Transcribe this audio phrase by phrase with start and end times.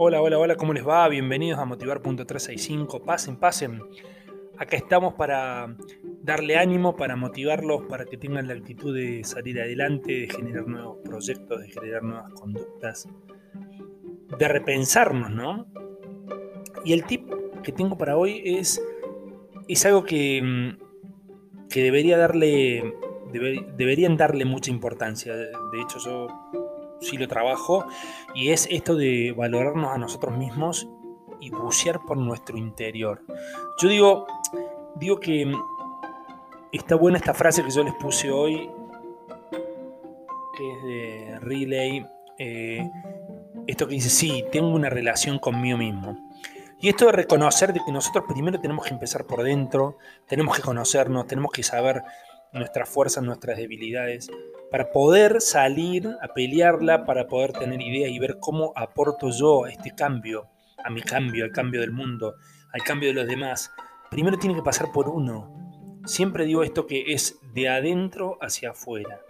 [0.00, 1.08] Hola, hola, hola, ¿cómo les va?
[1.08, 3.04] Bienvenidos a Motivar.365.
[3.04, 3.82] Pasen, pasen.
[4.56, 5.76] Acá estamos para
[6.22, 10.98] darle ánimo, para motivarlos, para que tengan la actitud de salir adelante, de generar nuevos
[11.04, 13.08] proyectos, de generar nuevas conductas,
[14.38, 15.66] de repensarnos, ¿no?
[16.84, 17.28] Y el tip
[17.64, 18.80] que tengo para hoy es,
[19.66, 22.94] es algo que, mm, que debería darle,
[23.76, 25.34] deberían darle mucha importancia.
[25.34, 25.50] De
[25.82, 26.28] hecho, yo
[27.00, 27.86] sí lo trabajo,
[28.34, 30.88] y es esto de valorarnos a nosotros mismos
[31.40, 33.22] y bucear por nuestro interior.
[33.80, 34.26] Yo digo,
[34.96, 35.52] digo que
[36.72, 38.70] está buena esta frase que yo les puse hoy,
[40.56, 42.06] que es de Relay,
[42.38, 42.90] eh,
[43.66, 46.28] esto que dice, sí, tengo una relación conmigo mismo.
[46.80, 50.62] Y esto de reconocer de que nosotros primero tenemos que empezar por dentro, tenemos que
[50.62, 52.02] conocernos, tenemos que saber
[52.52, 54.30] nuestras fuerzas, nuestras debilidades,
[54.70, 59.94] para poder salir a pelearla, para poder tener ideas y ver cómo aporto yo este
[59.94, 60.48] cambio,
[60.84, 62.34] a mi cambio, al cambio del mundo,
[62.72, 63.72] al cambio de los demás.
[64.10, 66.00] Primero tiene que pasar por uno.
[66.04, 69.20] Siempre digo esto que es de adentro hacia afuera.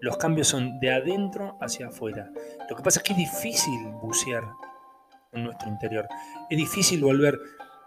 [0.00, 2.30] Los cambios son de adentro hacia afuera.
[2.68, 4.42] Lo que pasa es que es difícil bucear
[5.32, 6.06] en nuestro interior.
[6.50, 7.38] Es difícil volver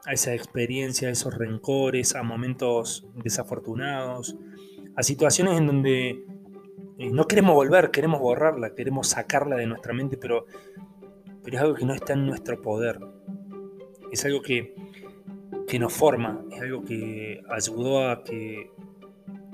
[0.06, 4.36] a esa experiencia, a esos rencores, a momentos desafortunados,
[4.96, 6.26] a situaciones en donde
[6.98, 10.46] no queremos volver, queremos borrarla, queremos sacarla de nuestra mente, pero,
[11.44, 13.00] pero es algo que no está en nuestro poder.
[14.12, 14.74] Es algo que,
[15.68, 18.72] que nos forma, es algo que ayudó a que,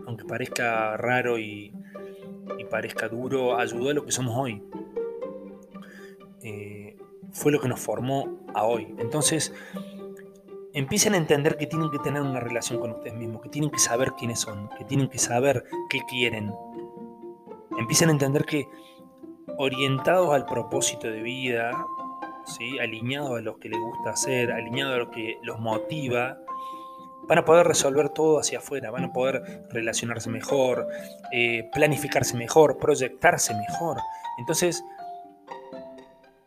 [0.06, 1.74] aunque parezca raro y,
[2.70, 4.64] parezca duro, ayudó a lo que somos hoy.
[6.42, 6.98] Eh,
[7.32, 8.96] fue lo que nos formó a hoy.
[8.98, 9.54] Entonces,
[10.74, 13.80] empiecen a entender que tienen que tener una relación con ustedes mismos, que tienen que
[13.80, 16.52] saber quiénes son, que tienen que saber qué quieren.
[17.78, 18.68] Empiecen a entender que
[19.58, 21.72] orientados al propósito de vida,
[22.46, 22.80] ¿sí?
[22.80, 26.38] alineados a lo que les gusta hacer, alineados a lo que los motiva,
[27.28, 30.88] van a poder resolver todo hacia afuera, van a poder relacionarse mejor,
[31.32, 33.98] eh, planificarse mejor, proyectarse mejor.
[34.40, 34.84] Entonces,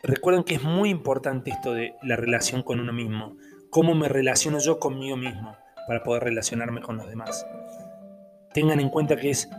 [0.02, 3.36] recuerden que es muy importante esto de la relación con uno mismo
[3.76, 5.54] cómo me relaciono yo conmigo mismo
[5.86, 7.46] para poder relacionarme con los demás.
[8.54, 9.50] Tengan en cuenta que es,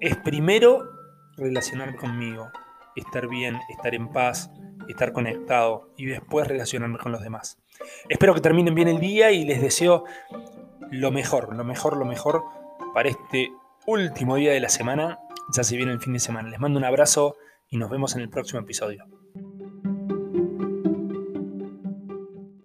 [0.00, 0.90] es primero
[1.36, 2.50] relacionarme conmigo,
[2.96, 4.50] estar bien, estar en paz,
[4.88, 7.58] estar conectado y después relacionarme con los demás.
[8.08, 10.04] Espero que terminen bien el día y les deseo
[10.90, 12.42] lo mejor, lo mejor, lo mejor
[12.94, 13.52] para este
[13.86, 15.18] último día de la semana.
[15.52, 16.48] Ya se viene el fin de semana.
[16.48, 17.36] Les mando un abrazo
[17.68, 19.19] y nos vemos en el próximo episodio.